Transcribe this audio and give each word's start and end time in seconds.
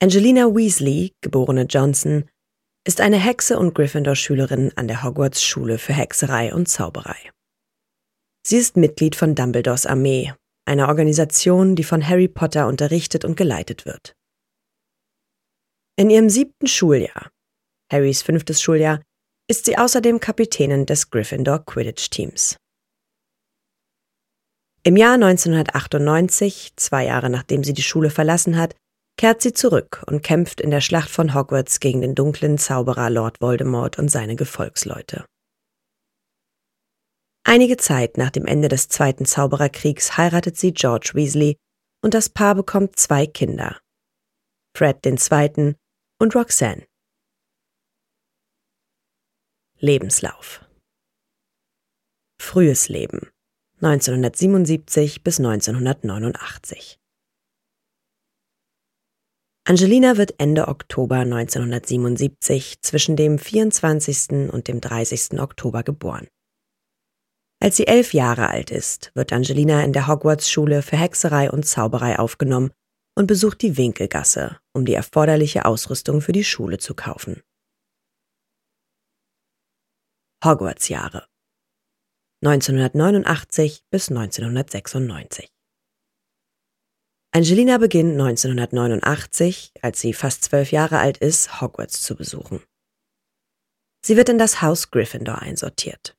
Angelina 0.00 0.54
Weasley, 0.54 1.12
geborene 1.22 1.62
Johnson, 1.62 2.30
ist 2.86 3.00
eine 3.00 3.16
Hexe 3.16 3.58
und 3.58 3.74
Gryffindor-Schülerin 3.74 4.70
an 4.76 4.86
der 4.86 5.02
Hogwarts-Schule 5.02 5.78
für 5.78 5.92
Hexerei 5.92 6.54
und 6.54 6.68
Zauberei. 6.68 7.16
Sie 8.46 8.58
ist 8.58 8.76
Mitglied 8.76 9.16
von 9.16 9.34
Dumbledores 9.34 9.86
Armee, 9.86 10.32
einer 10.66 10.86
Organisation, 10.86 11.74
die 11.74 11.82
von 11.82 12.06
Harry 12.06 12.28
Potter 12.28 12.68
unterrichtet 12.68 13.24
und 13.24 13.36
geleitet 13.36 13.86
wird. 13.86 14.14
In 15.96 16.10
ihrem 16.10 16.30
siebten 16.30 16.68
Schuljahr, 16.68 17.32
Harrys 17.92 18.22
fünftes 18.22 18.62
Schuljahr, 18.62 19.02
ist 19.50 19.64
sie 19.64 19.78
außerdem 19.78 20.20
Kapitänin 20.20 20.86
des 20.86 21.10
Gryffindor 21.10 21.64
Quidditch-Teams. 21.66 22.56
Im 24.84 24.96
Jahr 24.96 25.14
1998, 25.14 26.74
zwei 26.76 27.06
Jahre 27.06 27.30
nachdem 27.30 27.64
sie 27.64 27.74
die 27.74 27.82
Schule 27.82 28.10
verlassen 28.10 28.56
hat, 28.56 28.76
kehrt 29.18 29.42
sie 29.42 29.52
zurück 29.52 30.02
und 30.06 30.22
kämpft 30.22 30.60
in 30.60 30.70
der 30.70 30.80
Schlacht 30.80 31.10
von 31.10 31.34
Hogwarts 31.34 31.80
gegen 31.80 32.00
den 32.00 32.14
dunklen 32.14 32.56
Zauberer 32.56 33.10
Lord 33.10 33.40
Voldemort 33.42 33.98
und 33.98 34.08
seine 34.08 34.36
Gefolgsleute. 34.36 35.26
Einige 37.44 37.76
Zeit 37.76 38.16
nach 38.16 38.30
dem 38.30 38.46
Ende 38.46 38.68
des 38.68 38.88
Zweiten 38.88 39.26
Zaubererkriegs 39.26 40.16
heiratet 40.16 40.56
sie 40.56 40.72
George 40.72 41.10
Weasley 41.14 41.56
und 42.02 42.14
das 42.14 42.28
Paar 42.28 42.54
bekommt 42.54 42.96
zwei 42.96 43.26
Kinder, 43.26 43.80
Fred 44.76 45.04
II. 45.04 45.74
und 46.20 46.34
Roxanne. 46.34 46.86
Lebenslauf 49.80 50.64
Frühes 52.40 52.88
Leben 52.88 53.30
1977 53.80 55.24
bis 55.24 55.38
1989 55.38 56.98
Angelina 59.68 60.16
wird 60.16 60.40
Ende 60.40 60.66
Oktober 60.68 61.16
1977 61.16 62.80
zwischen 62.80 63.16
dem 63.16 63.38
24. 63.38 64.50
und 64.50 64.66
dem 64.66 64.80
30. 64.80 65.38
Oktober 65.40 65.82
geboren. 65.82 66.26
Als 67.62 67.76
sie 67.76 67.86
elf 67.86 68.14
Jahre 68.14 68.48
alt 68.48 68.70
ist, 68.70 69.12
wird 69.14 69.30
Angelina 69.30 69.84
in 69.84 69.92
der 69.92 70.06
Hogwarts-Schule 70.06 70.80
für 70.80 70.96
Hexerei 70.96 71.50
und 71.50 71.66
Zauberei 71.66 72.18
aufgenommen 72.18 72.70
und 73.14 73.26
besucht 73.26 73.60
die 73.60 73.76
Winkelgasse, 73.76 74.58
um 74.72 74.86
die 74.86 74.94
erforderliche 74.94 75.66
Ausrüstung 75.66 76.22
für 76.22 76.32
die 76.32 76.44
Schule 76.44 76.78
zu 76.78 76.94
kaufen. 76.94 77.42
Hogwarts-Jahre 80.42 81.26
1989 82.42 83.84
bis 83.90 84.08
1996 84.08 85.57
Angelina 87.30 87.76
beginnt 87.76 88.12
1989, 88.12 89.72
als 89.82 90.00
sie 90.00 90.14
fast 90.14 90.44
zwölf 90.44 90.72
Jahre 90.72 90.98
alt 90.98 91.18
ist, 91.18 91.60
Hogwarts 91.60 92.02
zu 92.02 92.16
besuchen. 92.16 92.62
Sie 94.04 94.16
wird 94.16 94.30
in 94.30 94.38
das 94.38 94.62
Haus 94.62 94.90
Gryffindor 94.90 95.42
einsortiert. 95.42 96.16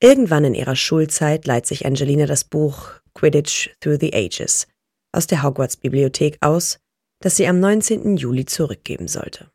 Irgendwann 0.00 0.44
in 0.44 0.54
ihrer 0.54 0.76
Schulzeit 0.76 1.46
leiht 1.46 1.66
sich 1.66 1.84
Angelina 1.84 2.26
das 2.26 2.44
Buch 2.44 3.00
Quidditch 3.14 3.70
Through 3.80 3.98
the 4.00 4.14
Ages 4.14 4.68
aus 5.12 5.26
der 5.26 5.42
Hogwarts 5.42 5.76
Bibliothek 5.76 6.38
aus, 6.40 6.78
das 7.20 7.36
sie 7.36 7.46
am 7.46 7.58
19. 7.58 8.16
Juli 8.16 8.44
zurückgeben 8.44 9.08
sollte. 9.08 9.50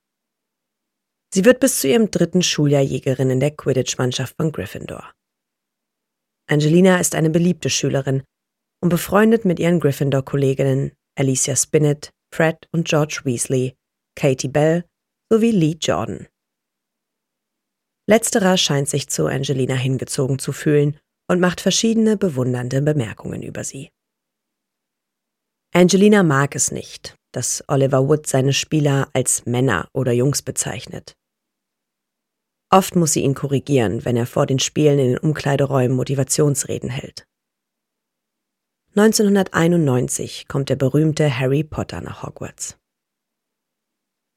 Sie 1.34 1.46
wird 1.46 1.60
bis 1.60 1.80
zu 1.80 1.88
ihrem 1.88 2.10
dritten 2.10 2.42
Schuljahr 2.42 2.82
Jägerin 2.82 3.30
in 3.30 3.40
der 3.40 3.52
Quidditch-Mannschaft 3.52 4.36
von 4.36 4.52
Gryffindor. 4.52 5.14
Angelina 6.48 7.00
ist 7.00 7.14
eine 7.14 7.30
beliebte 7.30 7.70
Schülerin 7.70 8.24
und 8.82 8.90
befreundet 8.90 9.46
mit 9.46 9.60
ihren 9.60 9.80
Gryffindor-Kolleginnen 9.80 10.92
Alicia 11.16 11.56
Spinnet, 11.56 12.12
Fred 12.34 12.68
und 12.72 12.88
George 12.88 13.22
Weasley, 13.24 13.76
Katie 14.16 14.48
Bell 14.48 14.86
sowie 15.32 15.52
Lee 15.52 15.78
Jordan. 15.80 16.28
Letzterer 18.08 18.58
scheint 18.58 18.90
sich 18.90 19.10
zu 19.10 19.28
Angelina 19.28 19.76
hingezogen 19.76 20.40
zu 20.40 20.52
fühlen 20.52 20.98
und 21.30 21.40
macht 21.40 21.62
verschiedene 21.62 22.18
bewundernde 22.18 22.82
Bemerkungen 22.82 23.44
über 23.44 23.64
sie. 23.64 23.92
Angelina 25.74 26.24
mag 26.24 26.56
es 26.56 26.72
nicht, 26.72 27.16
dass 27.32 27.64
Oliver 27.68 28.08
Wood 28.08 28.26
seine 28.26 28.54
Spieler 28.54 29.10
als 29.14 29.46
Männer 29.46 29.88
oder 29.94 30.12
Jungs 30.12 30.42
bezeichnet. 30.42 31.14
Oft 32.72 32.96
muss 32.96 33.14
sie 33.14 33.24
ihn 33.24 33.36
korrigieren, 33.36 34.06
wenn 34.06 34.18
er 34.18 34.26
vor 34.26 34.48
den 34.48 34.60
Spielen 34.60 35.00
in 35.00 35.08
den 35.10 35.18
Umkleideräumen 35.20 35.96
Motivationsreden 35.96 36.90
hält. 36.90 37.29
1991 38.96 40.48
kommt 40.48 40.70
der 40.70 40.76
berühmte 40.76 41.40
Harry 41.40 41.64
Potter 41.64 42.02
nach 42.02 42.24
Hogwarts. 42.24 42.76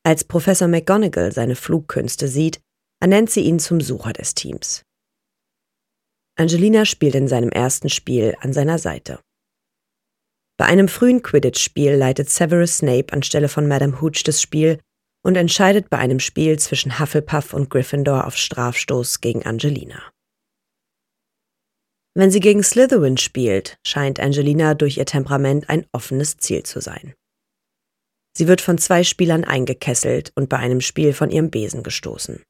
Als 0.05 0.25
Professor 0.25 0.69
McGonagall 0.69 1.33
seine 1.33 1.57
Flugkünste 1.57 2.29
sieht, 2.29 2.61
ernennt 3.01 3.31
sie 3.31 3.41
ihn 3.41 3.59
zum 3.59 3.81
Sucher 3.81 4.13
des 4.13 4.35
Teams. 4.35 4.83
Angelina 6.37 6.85
spielt 6.85 7.15
in 7.15 7.29
seinem 7.29 7.49
ersten 7.49 7.89
Spiel 7.89 8.37
an 8.41 8.53
seiner 8.53 8.79
Seite. 8.79 9.21
Bei 10.59 10.67
einem 10.67 10.89
frühen 10.89 11.23
Quidditch-Spiel 11.23 11.95
leitet 11.95 12.29
Severus 12.29 12.79
Snape 12.79 13.13
anstelle 13.13 13.49
von 13.49 13.67
Madame 13.67 14.03
Hooch 14.03 14.23
das 14.23 14.43
Spiel 14.43 14.79
und 15.25 15.37
entscheidet 15.37 15.89
bei 15.89 15.97
einem 15.97 16.21
Spiel 16.21 16.59
zwischen 16.59 16.99
Hufflepuff 16.99 17.55
und 17.55 17.71
Gryffindor 17.71 18.27
auf 18.27 18.37
Strafstoß 18.37 19.23
gegen 19.23 19.47
Angelina. 19.47 20.12
Wenn 22.15 22.31
sie 22.31 22.41
gegen 22.41 22.63
Slytherin 22.63 23.17
spielt, 23.17 23.79
scheint 23.87 24.21
Angelina 24.21 24.75
durch 24.75 24.99
ihr 24.99 25.07
Temperament 25.07 25.71
ein 25.71 25.87
offenes 25.93 26.37
Ziel 26.37 26.63
zu 26.63 26.81
sein. 26.81 27.15
Sie 28.37 28.49
wird 28.49 28.61
von 28.61 28.79
zwei 28.79 29.05
Spielern 29.05 29.45
eingekesselt 29.45 30.33
und 30.35 30.49
bei 30.49 30.59
einem 30.59 30.81
Spiel 30.81 31.13
von 31.13 31.31
ihrem 31.31 31.51
Besen 31.51 31.83
gestoßen. 31.83 32.43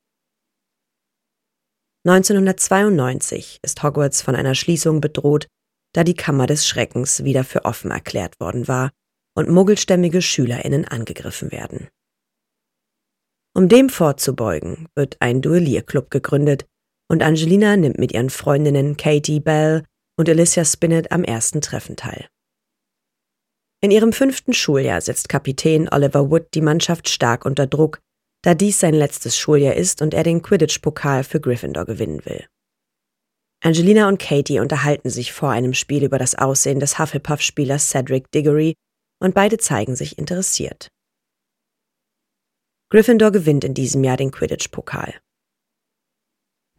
1992 2.04 3.60
ist 3.62 3.82
Hogwarts 3.82 4.22
von 4.22 4.34
einer 4.34 4.56
Schließung 4.56 5.00
bedroht, 5.00 5.46
da 5.92 6.02
die 6.02 6.14
Kammer 6.14 6.46
des 6.46 6.66
Schreckens 6.66 7.22
wieder 7.22 7.44
für 7.44 7.64
offen 7.64 7.92
erklärt 7.92 8.40
worden 8.40 8.66
war 8.66 8.90
und 9.36 9.48
muggelstämmige 9.48 10.22
Schülerinnen 10.22 10.86
angegriffen 10.86 11.52
werden. 11.52 11.88
Um 13.54 13.68
dem 13.68 13.88
vorzubeugen, 13.88 14.88
wird 14.94 15.16
ein 15.20 15.42
Duellierclub 15.42 16.10
gegründet, 16.10 16.66
und 17.12 17.22
Angelina 17.22 17.76
nimmt 17.76 17.98
mit 17.98 18.12
ihren 18.12 18.30
Freundinnen 18.30 18.96
Katie 18.96 19.38
Bell 19.38 19.84
und 20.18 20.30
Alicia 20.30 20.64
Spinnet 20.64 21.12
am 21.12 21.24
ersten 21.24 21.60
Treffen 21.60 21.94
teil. 21.94 22.26
In 23.82 23.90
ihrem 23.90 24.14
fünften 24.14 24.54
Schuljahr 24.54 25.02
setzt 25.02 25.28
Kapitän 25.28 25.92
Oliver 25.92 26.30
Wood 26.30 26.46
die 26.54 26.62
Mannschaft 26.62 27.10
stark 27.10 27.44
unter 27.44 27.66
Druck, 27.66 28.00
da 28.42 28.54
dies 28.54 28.80
sein 28.80 28.94
letztes 28.94 29.36
Schuljahr 29.36 29.74
ist 29.74 30.00
und 30.00 30.14
er 30.14 30.22
den 30.22 30.40
Quidditch-Pokal 30.40 31.22
für 31.22 31.38
Gryffindor 31.38 31.84
gewinnen 31.84 32.24
will. 32.24 32.46
Angelina 33.62 34.08
und 34.08 34.18
Katie 34.18 34.60
unterhalten 34.60 35.10
sich 35.10 35.34
vor 35.34 35.50
einem 35.50 35.74
Spiel 35.74 36.04
über 36.04 36.18
das 36.18 36.34
Aussehen 36.34 36.80
des 36.80 36.98
Hufflepuff-Spielers 36.98 37.90
Cedric 37.90 38.30
Diggory 38.30 38.74
und 39.20 39.34
beide 39.34 39.58
zeigen 39.58 39.96
sich 39.96 40.16
interessiert. 40.16 40.88
Gryffindor 42.88 43.32
gewinnt 43.32 43.64
in 43.64 43.74
diesem 43.74 44.02
Jahr 44.02 44.16
den 44.16 44.30
Quidditch-Pokal. 44.30 45.20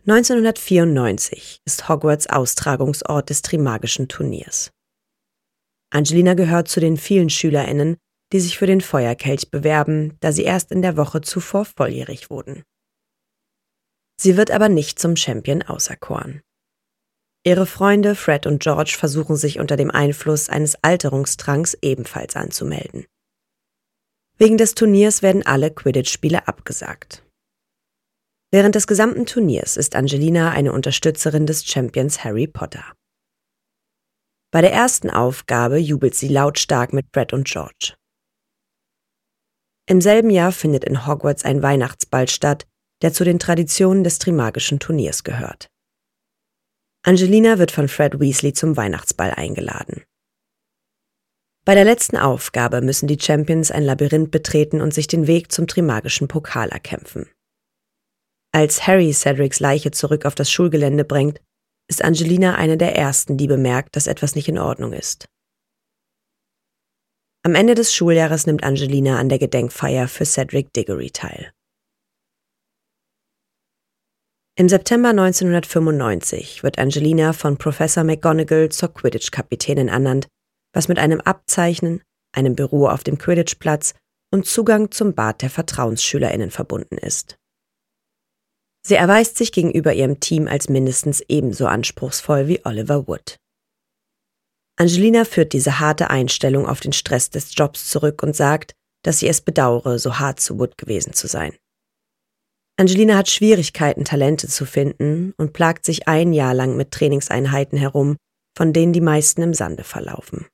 1994 0.05 1.61
ist 1.63 1.87
Hogwarts 1.87 2.27
Austragungsort 2.27 3.29
des 3.29 3.41
Trimagischen 3.41 4.09
Turniers. 4.09 4.69
Angelina 5.91 6.33
gehört 6.33 6.67
zu 6.67 6.81
den 6.81 6.97
vielen 6.97 7.29
SchülerInnen, 7.29 7.95
die 8.33 8.41
sich 8.41 8.57
für 8.57 8.65
den 8.65 8.81
Feuerkelch 8.81 9.49
bewerben, 9.49 10.17
da 10.19 10.33
sie 10.33 10.43
erst 10.43 10.73
in 10.73 10.81
der 10.81 10.97
Woche 10.97 11.21
zuvor 11.21 11.63
volljährig 11.63 12.29
wurden. 12.29 12.63
Sie 14.19 14.35
wird 14.35 14.51
aber 14.51 14.67
nicht 14.67 14.99
zum 14.99 15.15
Champion 15.15 15.61
auserkoren. 15.61 16.41
Ihre 17.45 17.65
Freunde 17.65 18.15
Fred 18.15 18.45
und 18.45 18.61
George 18.61 18.95
versuchen 18.99 19.37
sich 19.37 19.59
unter 19.59 19.77
dem 19.77 19.89
Einfluss 19.89 20.49
eines 20.49 20.75
Alterungstranks 20.83 21.77
ebenfalls 21.81 22.35
anzumelden. 22.35 23.05
Wegen 24.37 24.57
des 24.57 24.75
Turniers 24.75 25.21
werden 25.21 25.45
alle 25.45 25.71
Quidditch-Spiele 25.71 26.45
abgesagt. 26.45 27.22
Während 28.53 28.75
des 28.75 28.85
gesamten 28.85 29.25
Turniers 29.25 29.77
ist 29.77 29.95
Angelina 29.95 30.51
eine 30.51 30.73
Unterstützerin 30.73 31.47
des 31.47 31.65
Champions 31.65 32.23
Harry 32.23 32.45
Potter. 32.45 32.83
Bei 34.51 34.61
der 34.61 34.71
ersten 34.71 35.09
Aufgabe 35.09 35.79
jubelt 35.79 36.13
sie 36.13 36.27
lautstark 36.27 36.93
mit 36.93 37.07
Fred 37.11 37.33
und 37.33 37.47
George. 37.47 37.95
Im 39.87 40.01
selben 40.01 40.29
Jahr 40.29 40.51
findet 40.51 40.83
in 40.83 41.07
Hogwarts 41.07 41.43
ein 41.43 41.63
Weihnachtsball 41.63 42.29
statt, 42.29 42.67
der 43.01 43.11
zu 43.11 43.23
den 43.23 43.39
Traditionen 43.39 44.03
des 44.03 44.19
Trimagischen 44.19 44.79
Turniers 44.79 45.23
gehört. 45.23 45.65
Angelina 47.01 47.57
wird 47.57 47.71
von 47.71 47.87
Fred 47.87 48.19
Weasley 48.19 48.53
zum 48.53 48.77
Weihnachtsball 48.77 49.31
eingeladen. 49.31 50.03
Bei 51.65 51.73
der 51.73 51.85
letzten 51.85 52.17
Aufgabe 52.17 52.81
müssen 52.81 53.07
die 53.07 53.19
Champions 53.19 53.71
ein 53.71 53.83
Labyrinth 53.83 54.29
betreten 54.29 54.79
und 54.79 54.93
sich 54.93 55.07
den 55.07 55.25
Weg 55.25 55.51
zum 55.51 55.65
Trimagischen 55.65 56.27
Pokal 56.27 56.69
erkämpfen. 56.69 57.32
Als 58.55 58.85
Harry 58.85 59.11
Cedrics 59.13 59.59
Leiche 59.59 59.89
zurück 59.89 60.25
auf 60.25 60.35
das 60.35 60.51
Schulgelände 60.51 61.03
bringt, 61.03 61.41
ist 61.89 62.03
Angelina 62.03 62.55
eine 62.55 62.77
der 62.77 62.95
ersten, 62.95 63.35
die 63.35 63.47
bemerkt, 63.47 63.95
dass 63.95 64.05
etwas 64.05 64.35
nicht 64.35 64.47
in 64.47 64.59
Ordnung 64.59 64.93
ist. 64.93 65.27
Am 67.43 67.55
Ende 67.55 67.73
des 67.73 67.93
Schuljahres 67.93 68.45
nimmt 68.45 68.63
Angelina 68.63 69.19
an 69.19 69.27
der 69.27 69.39
Gedenkfeier 69.39 70.07
für 70.07 70.25
Cedric 70.25 70.71
Diggory 70.71 71.09
teil. 71.09 71.51
Im 74.55 74.69
September 74.69 75.09
1995 75.09 76.61
wird 76.61 76.77
Angelina 76.77 77.33
von 77.33 77.57
Professor 77.57 78.03
McGonagall 78.03 78.69
zur 78.69 78.93
Quidditch-Kapitänin 78.93 79.87
ernannt, 79.87 80.27
was 80.73 80.87
mit 80.87 80.99
einem 80.99 81.21
Abzeichnen, 81.21 82.03
einem 82.35 82.55
Büro 82.55 82.87
auf 82.87 83.03
dem 83.03 83.17
Quidditch-Platz 83.17 83.95
und 84.31 84.45
Zugang 84.45 84.91
zum 84.91 85.15
Bad 85.15 85.41
der 85.41 85.49
Vertrauensschülerinnen 85.49 86.51
verbunden 86.51 86.99
ist. 86.99 87.39
Sie 88.85 88.95
erweist 88.95 89.37
sich 89.37 89.51
gegenüber 89.51 89.93
ihrem 89.93 90.19
Team 90.19 90.47
als 90.47 90.67
mindestens 90.67 91.21
ebenso 91.27 91.67
anspruchsvoll 91.67 92.47
wie 92.47 92.65
Oliver 92.65 93.07
Wood. 93.07 93.37
Angelina 94.75 95.23
führt 95.23 95.53
diese 95.53 95.79
harte 95.79 96.09
Einstellung 96.09 96.67
auf 96.67 96.79
den 96.79 96.93
Stress 96.93 97.29
des 97.29 97.55
Jobs 97.55 97.89
zurück 97.89 98.23
und 98.23 98.35
sagt, 98.35 98.73
dass 99.03 99.19
sie 99.19 99.27
es 99.27 99.41
bedauere, 99.41 99.99
so 99.99 100.19
hart 100.19 100.39
zu 100.39 100.59
Wood 100.59 100.77
gewesen 100.77 101.13
zu 101.13 101.27
sein. 101.27 101.55
Angelina 102.75 103.15
hat 103.17 103.29
Schwierigkeiten, 103.29 104.03
Talente 104.03 104.47
zu 104.47 104.65
finden 104.65 105.33
und 105.37 105.53
plagt 105.53 105.85
sich 105.85 106.07
ein 106.07 106.33
Jahr 106.33 106.55
lang 106.55 106.75
mit 106.75 106.91
Trainingseinheiten 106.91 107.77
herum, 107.77 108.17
von 108.57 108.73
denen 108.73 108.93
die 108.93 109.01
meisten 109.01 109.43
im 109.43 109.53
Sande 109.53 109.83
verlaufen. 109.83 110.47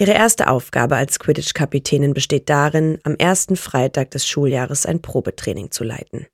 Ihre 0.00 0.12
erste 0.12 0.48
Aufgabe 0.48 0.96
als 0.96 1.18
Quidditch-Kapitänin 1.18 2.14
besteht 2.14 2.48
darin, 2.48 2.98
am 3.04 3.14
ersten 3.16 3.56
Freitag 3.56 4.10
des 4.12 4.26
Schuljahres 4.26 4.86
ein 4.86 5.02
Probetraining 5.02 5.70
zu 5.70 5.84
leiten. 5.84 6.26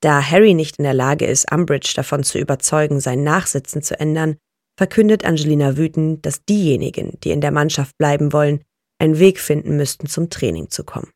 Da 0.00 0.22
Harry 0.22 0.54
nicht 0.54 0.78
in 0.78 0.84
der 0.84 0.94
Lage 0.94 1.26
ist, 1.26 1.52
Umbridge 1.52 1.92
davon 1.94 2.22
zu 2.22 2.38
überzeugen, 2.38 3.00
sein 3.00 3.22
Nachsitzen 3.22 3.82
zu 3.82 3.98
ändern, 4.00 4.38
verkündet 4.78 5.24
Angelina 5.24 5.76
wütend, 5.76 6.24
dass 6.24 6.44
diejenigen, 6.44 7.18
die 7.20 7.32
in 7.32 7.42
der 7.42 7.50
Mannschaft 7.50 7.98
bleiben 7.98 8.32
wollen, 8.32 8.64
einen 8.98 9.18
Weg 9.18 9.38
finden 9.38 9.76
müssten, 9.76 10.06
zum 10.06 10.30
Training 10.30 10.70
zu 10.70 10.84
kommen. 10.84 11.10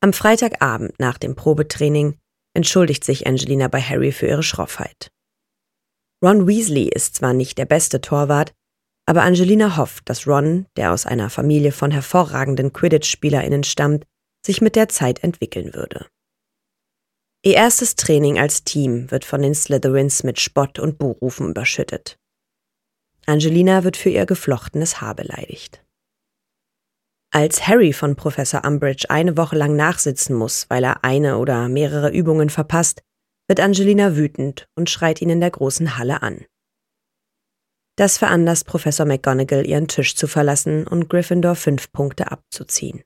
Am 0.00 0.12
Freitagabend 0.12 0.98
nach 1.00 1.18
dem 1.18 1.34
Probetraining 1.34 2.18
entschuldigt 2.54 3.04
sich 3.04 3.26
Angelina 3.26 3.68
bei 3.68 3.80
Harry 3.80 4.12
für 4.12 4.26
ihre 4.26 4.42
Schroffheit. 4.42 5.10
Ron 6.22 6.46
Weasley 6.46 6.88
ist 6.88 7.16
zwar 7.16 7.32
nicht 7.32 7.58
der 7.58 7.66
beste 7.66 8.00
Torwart, 8.00 8.52
aber 9.06 9.22
Angelina 9.22 9.76
hofft, 9.76 10.08
dass 10.08 10.26
Ron, 10.26 10.66
der 10.76 10.92
aus 10.92 11.06
einer 11.06 11.30
Familie 11.30 11.72
von 11.72 11.90
hervorragenden 11.90 12.72
Quidditch-SpielerInnen 12.72 13.64
stammt, 13.64 14.04
sich 14.44 14.60
mit 14.60 14.76
der 14.76 14.88
Zeit 14.88 15.24
entwickeln 15.24 15.72
würde. 15.74 16.06
Ihr 17.44 17.54
erstes 17.54 17.94
Training 17.94 18.38
als 18.38 18.64
Team 18.64 19.10
wird 19.10 19.24
von 19.24 19.42
den 19.42 19.54
Slytherins 19.54 20.24
mit 20.24 20.40
Spott 20.40 20.78
und 20.78 20.98
Buhrufen 20.98 21.50
überschüttet. 21.50 22.18
Angelina 23.26 23.84
wird 23.84 23.96
für 23.96 24.10
ihr 24.10 24.26
geflochtenes 24.26 25.00
Haar 25.00 25.14
beleidigt. 25.14 25.84
Als 27.30 27.68
Harry 27.68 27.92
von 27.92 28.16
Professor 28.16 28.64
Umbridge 28.64 29.10
eine 29.10 29.36
Woche 29.36 29.56
lang 29.56 29.76
nachsitzen 29.76 30.34
muss, 30.34 30.66
weil 30.68 30.82
er 30.82 31.04
eine 31.04 31.38
oder 31.38 31.68
mehrere 31.68 32.10
Übungen 32.10 32.50
verpasst, 32.50 33.02
wird 33.46 33.60
Angelina 33.60 34.16
wütend 34.16 34.66
und 34.74 34.90
schreit 34.90 35.22
ihn 35.22 35.30
in 35.30 35.40
der 35.40 35.50
großen 35.50 35.96
Halle 35.96 36.22
an. 36.22 36.44
Das 37.96 38.18
veranlasst 38.18 38.66
Professor 38.66 39.06
McGonagall, 39.06 39.66
ihren 39.66 39.88
Tisch 39.88 40.16
zu 40.16 40.26
verlassen 40.26 40.86
und 40.86 41.08
Gryffindor 41.08 41.54
fünf 41.54 41.92
Punkte 41.92 42.30
abzuziehen. 42.30 43.02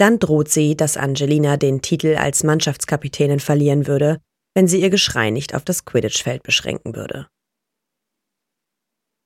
Dann 0.00 0.18
droht 0.18 0.48
sie, 0.48 0.78
dass 0.78 0.96
Angelina 0.96 1.58
den 1.58 1.82
Titel 1.82 2.16
als 2.16 2.42
Mannschaftskapitänin 2.42 3.38
verlieren 3.38 3.86
würde, 3.86 4.18
wenn 4.54 4.66
sie 4.66 4.80
ihr 4.80 4.88
Geschrei 4.88 5.28
nicht 5.28 5.54
auf 5.54 5.62
das 5.62 5.84
Quidditch-Feld 5.84 6.42
beschränken 6.42 6.96
würde. 6.96 7.28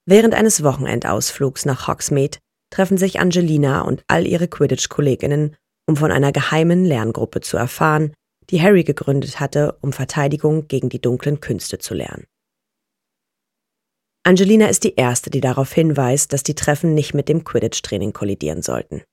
Während 0.05 0.33
eines 0.33 0.63
Wochenendausflugs 0.63 1.63
nach 1.63 1.87
Hogsmeade 1.87 2.39
treffen 2.73 2.97
sich 2.97 3.21
Angelina 3.21 3.83
und 3.83 4.03
all 4.07 4.27
ihre 4.27 4.49
Quidditch-Kolleginnen, 4.49 5.55
um 5.87 5.95
von 5.95 6.11
einer 6.11 6.33
geheimen 6.33 6.83
Lerngruppe 6.83 7.39
zu 7.39 7.55
erfahren, 7.55 8.13
die 8.49 8.61
Harry 8.61 8.83
gegründet 8.83 9.39
hatte, 9.39 9.77
um 9.79 9.93
Verteidigung 9.93 10.67
gegen 10.67 10.89
die 10.89 11.01
dunklen 11.01 11.39
Künste 11.39 11.77
zu 11.79 11.93
lernen. 11.93 12.25
Angelina 14.23 14.67
ist 14.67 14.83
die 14.83 14.95
Erste, 14.95 15.29
die 15.29 15.39
darauf 15.39 15.71
hinweist, 15.71 16.33
dass 16.33 16.43
die 16.43 16.55
Treffen 16.55 16.93
nicht 16.93 17.13
mit 17.13 17.29
dem 17.29 17.45
Quidditch-Training 17.45 18.11
kollidieren 18.11 18.61
sollten. 18.61 19.03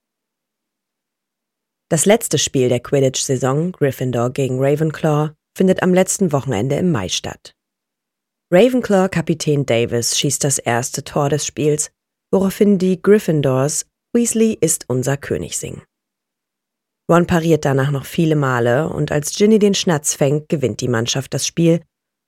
Das 1.92 2.06
letzte 2.06 2.38
Spiel 2.38 2.70
der 2.70 2.80
Quidditch-Saison, 2.80 3.72
Gryffindor 3.72 4.30
gegen 4.30 4.58
Ravenclaw, 4.58 5.34
findet 5.54 5.82
am 5.82 5.92
letzten 5.92 6.32
Wochenende 6.32 6.76
im 6.76 6.90
Mai 6.90 7.10
statt. 7.10 7.54
Ravenclaw-Kapitän 8.50 9.66
Davis 9.66 10.18
schießt 10.18 10.42
das 10.42 10.58
erste 10.58 11.04
Tor 11.04 11.28
des 11.28 11.44
Spiels, 11.44 11.90
woraufhin 12.32 12.78
die 12.78 13.02
Gryffindors 13.02 13.84
Weasley 14.14 14.56
ist 14.58 14.86
unser 14.88 15.18
König 15.18 15.58
singen. 15.58 15.82
Ron 17.10 17.26
pariert 17.26 17.66
danach 17.66 17.90
noch 17.90 18.06
viele 18.06 18.36
Male 18.36 18.88
und 18.88 19.12
als 19.12 19.36
Ginny 19.36 19.58
den 19.58 19.74
Schnatz 19.74 20.14
fängt, 20.14 20.48
gewinnt 20.48 20.80
die 20.80 20.88
Mannschaft 20.88 21.34
das 21.34 21.46
Spiel 21.46 21.82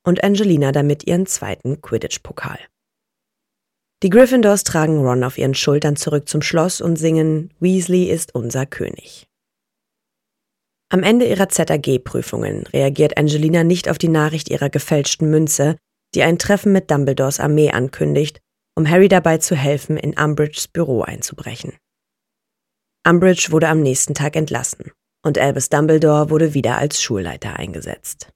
und 0.07 0.23
Angelina 0.23 0.73
damit 0.73 1.07
ihren 1.07 1.25
zweiten 1.25 1.81
Quidditch-Pokal. 1.81 2.59
Die 4.03 4.11
Gryffindors 4.11 4.63
tragen 4.65 4.99
Ron 4.99 5.25
auf 5.25 5.39
ihren 5.39 5.55
Schultern 5.55 5.97
zurück 5.97 6.29
zum 6.29 6.43
Schloss 6.43 6.83
und 6.83 6.97
singen 6.97 7.55
Weasley 7.61 8.11
ist 8.11 8.35
unser 8.35 8.67
König. 8.67 9.27
Am 10.95 11.03
Ende 11.03 11.27
ihrer 11.27 11.49
ZAG-Prüfungen 11.49 12.69
reagiert 12.69 13.19
Angelina 13.19 13.65
nicht 13.65 13.89
auf 13.89 13.99
die 13.99 14.07
Nachricht 14.07 14.49
ihrer 14.49 14.71
gefälschten 14.71 15.29
Münze, 15.29 15.77
die 16.15 16.23
ein 16.23 16.39
Treffen 16.39 16.71
mit 16.71 16.89
Dumbledores 16.89 17.41
Armee 17.41 17.73
ankündigt, 17.73 18.39
um 18.77 18.89
Harry 18.89 19.09
dabei 19.09 19.39
zu 19.39 19.57
helfen, 19.57 19.97
in 19.97 20.17
Umbridges 20.17 20.69
Büro 20.69 21.03
einzubrechen. 21.03 21.77
Umbridge 23.05 23.49
wurde 23.51 23.71
am 23.71 23.81
nächsten 23.81 24.15
Tag 24.15 24.37
entlassen 24.37 24.93
und 25.27 25.37
Albus 25.37 25.69
Dumbledore 25.69 26.31
wurde 26.31 26.55
wieder 26.55 26.79
als 26.79 27.03
Schulleiter 27.03 27.57
eingesetzt. 27.57 28.31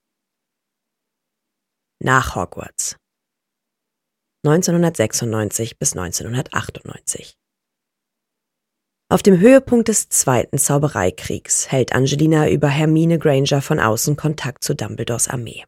Nach 2.02 2.34
Hogwarts 2.34 2.96
1996 4.44 5.78
bis 5.78 5.92
1998 5.92 7.36
auf 9.10 9.22
dem 9.22 9.40
Höhepunkt 9.40 9.88
des 9.88 10.10
Zweiten 10.10 10.58
Zaubereikriegs 10.58 11.72
hält 11.72 11.94
Angelina 11.94 12.50
über 12.50 12.68
Hermine 12.68 13.18
Granger 13.18 13.62
von 13.62 13.80
außen 13.80 14.16
Kontakt 14.16 14.62
zu 14.62 14.74
Dumbledores 14.74 15.28
Armee. 15.28 15.64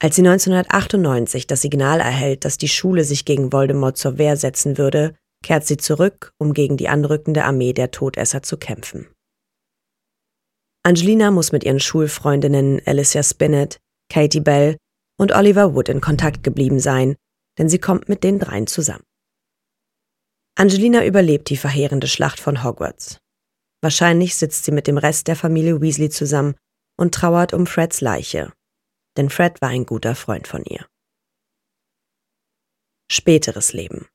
Als 0.00 0.14
sie 0.16 0.22
1998 0.22 1.48
das 1.48 1.60
Signal 1.60 2.00
erhält, 2.00 2.44
dass 2.44 2.56
die 2.56 2.68
Schule 2.68 3.02
sich 3.02 3.24
gegen 3.24 3.52
Voldemort 3.52 3.98
zur 3.98 4.16
Wehr 4.16 4.36
setzen 4.36 4.78
würde, 4.78 5.16
kehrt 5.44 5.66
sie 5.66 5.76
zurück, 5.76 6.32
um 6.38 6.54
gegen 6.54 6.76
die 6.76 6.88
anrückende 6.88 7.44
Armee 7.44 7.72
der 7.72 7.90
Todesser 7.90 8.42
zu 8.42 8.56
kämpfen. 8.56 9.08
Angelina 10.84 11.30
muss 11.30 11.52
mit 11.52 11.64
ihren 11.64 11.80
Schulfreundinnen 11.80 12.80
Alicia 12.86 13.22
Spinnet, 13.22 13.80
Katie 14.08 14.40
Bell 14.40 14.76
und 15.18 15.32
Oliver 15.32 15.74
Wood 15.74 15.88
in 15.88 16.00
Kontakt 16.00 16.42
geblieben 16.44 16.78
sein, 16.78 17.16
denn 17.58 17.68
sie 17.68 17.78
kommt 17.78 18.08
mit 18.08 18.24
den 18.24 18.38
dreien 18.38 18.66
zusammen. 18.66 19.04
Angelina 20.60 21.06
überlebt 21.06 21.48
die 21.48 21.56
verheerende 21.56 22.06
Schlacht 22.06 22.38
von 22.38 22.62
Hogwarts. 22.62 23.16
Wahrscheinlich 23.80 24.36
sitzt 24.36 24.66
sie 24.66 24.72
mit 24.72 24.86
dem 24.86 24.98
Rest 24.98 25.26
der 25.26 25.34
Familie 25.34 25.80
Weasley 25.80 26.10
zusammen 26.10 26.54
und 26.98 27.14
trauert 27.14 27.54
um 27.54 27.66
Freds 27.66 28.02
Leiche, 28.02 28.52
denn 29.16 29.30
Fred 29.30 29.62
war 29.62 29.70
ein 29.70 29.86
guter 29.86 30.14
Freund 30.14 30.46
von 30.46 30.62
ihr. 30.66 30.86
Späteres 33.10 33.72
Leben 33.72 34.06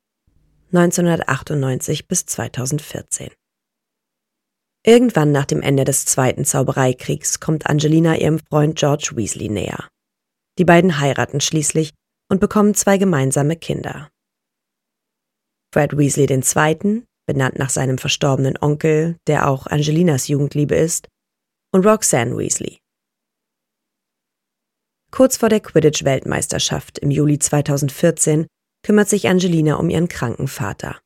1998 0.71 2.07
bis 2.07 2.27
2014 2.27 3.31
Irgendwann 4.85 5.31
nach 5.31 5.45
dem 5.45 5.63
Ende 5.63 5.83
des 5.83 6.05
Zweiten 6.05 6.45
Zaubereikriegs 6.45 7.39
kommt 7.39 7.65
Angelina 7.65 8.17
ihrem 8.17 8.37
Freund 8.37 8.77
George 8.77 9.13
Weasley 9.15 9.49
näher. 9.49 9.89
Die 10.59 10.65
beiden 10.65 10.99
heiraten 10.99 11.41
schließlich 11.41 11.95
und 12.29 12.39
bekommen 12.39 12.75
zwei 12.75 12.99
gemeinsame 12.99 13.55
Kinder, 13.55 14.11
Fred 15.75 15.97
Weasley 15.97 16.25
II., 16.27 17.03
benannt 17.27 17.59
nach 17.59 17.69
seinem 17.69 17.97
verstorbenen 17.97 18.57
Onkel, 18.61 19.17
der 19.27 19.49
auch 19.49 19.67
Angelinas 19.67 20.29
Jugendliebe 20.29 20.73
ist, 20.73 21.09
und 21.73 21.85
Roxanne 21.85 22.37
Weasley. 22.37 22.79
Kurz 25.11 25.35
vor 25.35 25.49
der 25.49 25.59
Quidditch-Weltmeisterschaft 25.59 26.99
im 26.99 27.11
Juli 27.11 27.39
2014 27.39 28.47
kümmert 28.85 29.09
sich 29.09 29.27
Angelina 29.27 29.75
um 29.75 29.89
ihren 29.89 30.07
kranken 30.07 30.47
Vater. 30.47 31.01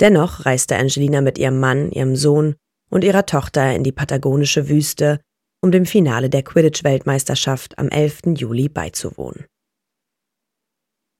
Dennoch 0.00 0.44
reiste 0.44 0.74
Angelina 0.74 1.20
mit 1.20 1.38
ihrem 1.38 1.60
Mann, 1.60 1.92
ihrem 1.92 2.16
Sohn 2.16 2.56
und 2.90 3.04
ihrer 3.04 3.26
Tochter 3.26 3.76
in 3.76 3.84
die 3.84 3.92
patagonische 3.92 4.68
Wüste, 4.68 5.20
um 5.62 5.70
dem 5.70 5.86
Finale 5.86 6.30
der 6.30 6.42
Quidditch-Weltmeisterschaft 6.42 7.78
am 7.78 7.90
11. 7.90 8.22
Juli 8.38 8.68
beizuwohnen. 8.68 9.46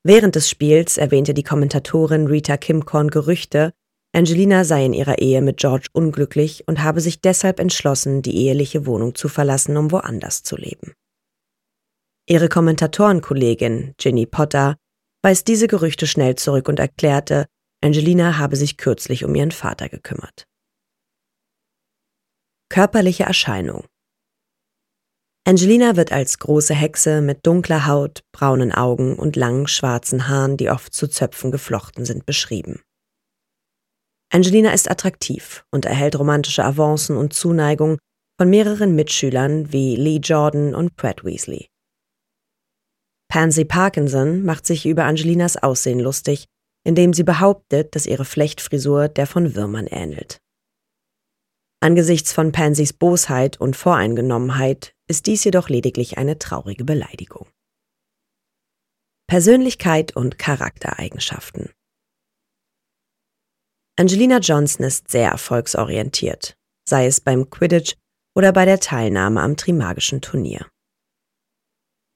Während 0.09 0.37
des 0.37 0.49
Spiels 0.49 0.99
erwähnte 0.99 1.35
die 1.35 1.43
Kommentatorin 1.43 2.29
Rita 2.29 2.57
Kimcorn 2.57 3.09
Gerüchte, 3.09 3.73
Angelina 4.15 4.63
sei 4.63 4.85
in 4.85 4.93
ihrer 4.93 5.19
Ehe 5.19 5.43
mit 5.43 5.57
George 5.57 5.89
unglücklich 5.93 6.63
und 6.69 6.85
habe 6.85 7.01
sich 7.01 7.23
deshalb 7.23 7.59
entschlossen, 7.59 8.23
die 8.23 8.37
eheliche 8.37 8.87
Wohnung 8.87 9.17
zu 9.17 9.29
verlassen, 9.29 9.77
um 9.77 9.91
woanders 9.91 10.45
zu 10.45 10.55
leben. 10.55 10.93
Ihre 12.29 12.49
Kommentatorenkollegin 12.49 13.95
Ginny 13.99 14.27
Potter 14.27 14.77
weist 15.25 15.49
diese 15.49 15.67
Gerüchte 15.67 16.07
schnell 16.07 16.37
zurück 16.37 16.69
und 16.69 16.79
erklärte, 16.79 17.47
Angelina 17.83 18.39
habe 18.39 18.55
sich 18.55 18.77
kürzlich 18.77 19.25
um 19.25 19.35
ihren 19.35 19.51
Vater 19.51 19.89
gekümmert. 19.89 20.45
Körperliche 22.69 23.25
Erscheinung 23.25 23.87
Angelina 25.49 25.95
wird 25.95 26.11
als 26.11 26.41
große 26.41 26.75
Hexe 26.75 27.21
mit 27.21 27.47
dunkler 27.47 27.87
Haut, 27.87 28.25
braunen 28.33 28.73
Augen 28.73 29.15
und 29.15 29.37
langen 29.37 29.69
schwarzen 29.69 30.27
Haaren, 30.27 30.57
die 30.57 30.71
oft 30.71 30.93
zu 30.93 31.07
Zöpfen 31.07 31.53
geflochten 31.53 32.05
sind, 32.05 32.27
beschrieben. 32.27 32.81
Angelina 34.33 34.73
ist 34.73 34.91
attraktiv 34.91 35.65
und 35.71 35.85
erhält 35.85 36.19
romantische 36.19 36.65
Avancen 36.65 37.17
und 37.17 37.33
Zuneigung 37.33 37.99
von 38.41 38.51
mehreren 38.51 38.97
Mitschülern 38.97 39.73
wie 39.73 39.95
Lee 39.95 40.19
Jordan 40.19 40.75
und 40.75 40.97
Pratt 40.97 41.25
Weasley. 41.25 41.69
Pansy 43.29 43.65
Parkinson 43.65 44.45
macht 44.45 44.67
sich 44.67 44.85
über 44.85 45.05
Angelinas 45.05 45.57
Aussehen 45.57 46.01
lustig, 46.01 46.47
indem 46.85 47.13
sie 47.13 47.23
behauptet, 47.23 47.95
dass 47.95 48.07
ihre 48.07 48.25
Flechtfrisur 48.25 49.09
der 49.09 49.29
von 49.29 49.55
Würmern 49.55 49.87
ähnelt. 49.87 50.41
Angesichts 51.87 52.33
von 52.33 52.51
Pansys 52.51 52.93
Bosheit 52.93 53.61
und 53.61 53.77
Voreingenommenheit 53.77 54.93
ist 55.09 55.29
dies 55.29 55.45
jedoch 55.45 55.69
lediglich 55.69 56.19
eine 56.19 56.37
traurige 56.37 56.83
Beleidigung. 56.83 57.47
Persönlichkeit 59.29 60.17
und 60.17 60.37
Charaktereigenschaften 60.37 61.71
Angelina 63.97 64.39
Johnson 64.39 64.85
ist 64.85 65.13
sehr 65.13 65.31
erfolgsorientiert, 65.31 66.57
sei 66.89 67.07
es 67.07 67.21
beim 67.21 67.51
Quidditch 67.51 67.95
oder 68.35 68.53
bei 68.53 68.65
der 68.65 68.81
Teilnahme 68.81 69.41
am 69.41 69.57
Trimagischen 69.57 70.21
Turnier. 70.21 70.67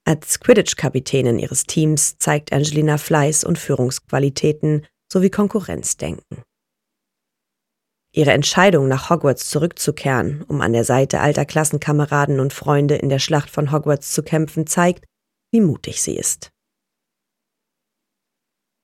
Als 0.04 0.40
Quidditch-Kapitänin 0.40 1.38
ihres 1.38 1.62
Teams 1.62 2.18
zeigt 2.18 2.52
Angelina 2.52 2.98
Fleiß 2.98 3.44
und 3.44 3.56
Führungsqualitäten 3.56 4.88
sowie 5.08 5.30
Konkurrenzdenken. 5.30 6.42
Ihre 8.12 8.32
Entscheidung, 8.32 8.88
nach 8.88 9.08
Hogwarts 9.08 9.48
zurückzukehren, 9.48 10.42
um 10.42 10.60
an 10.60 10.72
der 10.72 10.84
Seite 10.84 11.20
alter 11.20 11.44
Klassenkameraden 11.44 12.40
und 12.40 12.52
Freunde 12.52 12.96
in 12.96 13.08
der 13.08 13.20
Schlacht 13.20 13.50
von 13.50 13.70
Hogwarts 13.70 14.12
zu 14.12 14.22
kämpfen, 14.22 14.66
zeigt, 14.66 15.04
wie 15.52 15.60
mutig 15.60 16.02
sie 16.02 16.16
ist. 16.16 16.50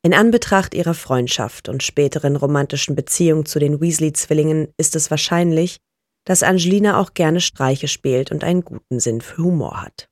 In 0.05 0.15
Anbetracht 0.15 0.75
ihrer 0.75 0.95
Freundschaft 0.95 1.69
und 1.69 1.83
späteren 1.83 2.37
romantischen 2.37 2.95
Beziehung 2.95 3.45
zu 3.45 3.59
den 3.59 3.81
Weasley-Zwillingen 3.81 4.73
ist 4.77 4.95
es 4.95 5.11
wahrscheinlich, 5.11 5.79
dass 6.25 6.45
Angelina 6.45 7.01
auch 7.01 7.15
gerne 7.15 7.41
Streiche 7.41 7.89
spielt 7.89 8.31
und 8.31 8.45
einen 8.45 8.63
guten 8.63 9.01
Sinn 9.01 9.21
für 9.21 9.43
Humor 9.43 9.83
hat. 9.83 10.09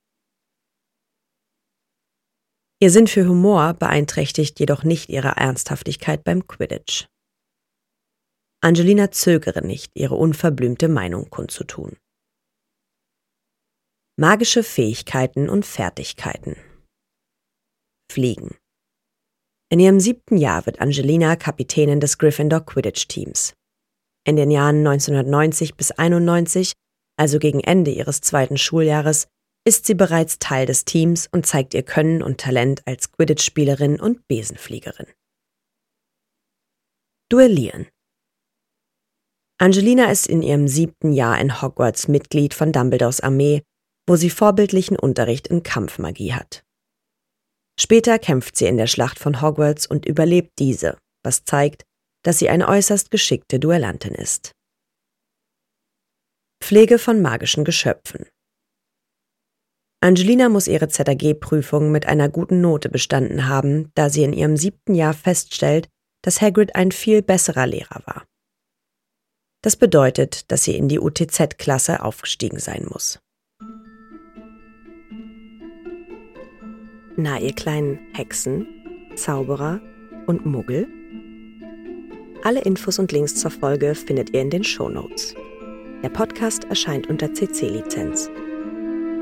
Ihr 2.81 2.91
Sinn 2.91 3.07
für 3.07 3.29
Humor 3.29 3.75
beeinträchtigt 3.75 4.59
jedoch 4.59 4.83
nicht 4.83 5.09
ihre 5.09 5.37
Ernsthaftigkeit 5.37 6.25
beim 6.25 6.47
Quidditch. 6.49 7.07
Angelina 8.65 9.11
zögere 9.11 9.61
nicht, 9.61 9.93
ihre 9.95 10.15
unverblümte 10.15 10.89
Meinung 10.89 11.29
kundzutun. 11.29 11.99
Magische 14.19 14.63
Fähigkeiten 14.63 15.51
und 15.51 15.67
Fertigkeiten. 15.67 16.57
Fliegen. 18.11 18.57
In 19.71 19.81
ihrem 19.81 20.01
siebten 20.01 20.39
Jahr 20.39 20.65
wird 20.65 20.81
Angelina 20.81 21.37
Kapitänin 21.37 22.01
des 22.01 22.17
Gryffindor 22.17 22.65
Quidditch 22.65 23.07
Teams. 23.07 23.53
In 24.27 24.37
den 24.37 24.51
Jahren 24.51 24.79
1990 24.79 25.75
bis 25.75 25.91
91, 25.91 26.73
also 27.19 27.39
gegen 27.39 27.61
Ende 27.61 27.91
ihres 27.91 28.23
zweiten 28.23 28.57
Schuljahres, 28.57 29.29
ist 29.67 29.85
sie 29.85 29.95
bereits 29.95 30.39
Teil 30.39 30.65
des 30.65 30.87
Teams 30.87 31.29
und 31.31 31.45
zeigt 31.45 31.75
ihr 31.75 31.83
Können 31.83 32.23
und 32.23 32.41
Talent 32.41 32.81
als 32.87 33.13
Quidditch-Spielerin 33.13 34.01
und 34.01 34.27
Besenfliegerin. 34.27 35.09
Duellieren. 37.31 37.89
Angelina 39.65 40.11
ist 40.11 40.27
in 40.27 40.43
ihrem 40.43 40.69
siebten 40.69 41.11
Jahr 41.11 41.41
in 41.41 41.63
Hogwarts 41.63 42.07
Mitglied 42.07 42.53
von 42.53 42.71
Dumbledores 42.71 43.21
Armee, 43.21 43.63
wo 44.07 44.15
sie 44.15 44.29
vorbildlichen 44.29 44.99
Unterricht 44.99 45.49
in 45.49 45.63
Kampfmagie 45.63 46.35
hat. 46.35 46.63
Später 47.81 48.19
kämpft 48.19 48.59
sie 48.59 48.67
in 48.67 48.77
der 48.77 48.89
Schlacht 48.89 49.19
von 49.19 49.41
Hogwarts 49.41 49.87
und 49.87 50.05
überlebt 50.05 50.51
diese, 50.59 50.99
was 51.23 51.45
zeigt, 51.45 51.85
dass 52.23 52.39
sie 52.39 52.51
eine 52.51 52.69
äußerst 52.69 53.11
geschickte 53.11 53.59
Duellantin 53.59 54.15
ist. 54.15 54.53
Pflege 56.63 56.99
von 56.99 57.23
magischen 57.23 57.65
Geschöpfen. 57.65 58.27
Angelina 60.03 60.51
muss 60.51 60.69
ihre 60.69 60.89
ZAG-Prüfung 60.89 61.91
mit 61.91 62.05
einer 62.05 62.29
guten 62.29 62.61
Note 62.61 62.91
bestanden 62.91 63.49
haben, 63.49 63.91
da 63.95 64.11
sie 64.11 64.25
in 64.25 64.35
ihrem 64.35 64.59
siebten 64.59 64.95
Jahr 64.95 65.15
feststellt, 65.15 65.89
dass 66.21 66.43
Hagrid 66.43 66.77
ein 66.77 66.93
viel 66.93 67.23
besserer 67.23 67.67
Lehrer 67.67 68.03
war. 68.05 68.27
Das 69.65 69.77
bedeutet, 69.77 70.53
dass 70.53 70.65
sie 70.65 70.77
in 70.77 70.89
die 70.89 71.01
UTZ-Klasse 71.01 72.03
aufgestiegen 72.03 72.59
sein 72.59 72.85
muss. 72.87 73.19
Na, 77.17 77.41
ihr 77.41 77.55
kleinen 77.55 77.99
Hexen, 78.13 78.67
Zauberer 79.17 79.81
und 80.27 80.45
Muggel? 80.45 80.87
Alle 82.43 82.61
Infos 82.61 82.99
und 82.99 83.11
Links 83.11 83.37
zur 83.37 83.51
Folge 83.51 83.95
findet 83.95 84.35
ihr 84.35 84.43
in 84.43 84.51
den 84.51 84.65
Show 84.65 84.91
Notes. 84.91 85.35
Der 86.03 86.11
Podcast 86.11 86.65
erscheint 86.65 87.07
unter 87.07 87.33
CC-Lizenz. 87.33 88.29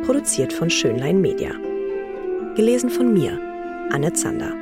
Produziert 0.04 0.52
von 0.52 0.68
Schönlein 0.68 1.20
Media. 1.20 1.52
Gelesen 2.56 2.90
von 2.90 3.14
mir, 3.14 3.38
Anne 3.92 4.12
Zander. 4.12 4.61